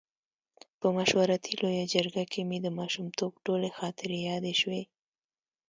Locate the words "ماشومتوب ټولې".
2.79-3.69